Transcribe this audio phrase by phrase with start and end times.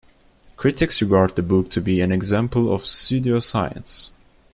[0.57, 4.09] Critics regard the book to be an example of pseudoscience.